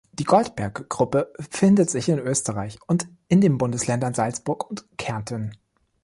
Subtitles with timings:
[0.13, 2.79] Die Goldberggruppe befindet sich in Österreich
[3.27, 5.55] in den Bundesländern Salzburg und Kärnten.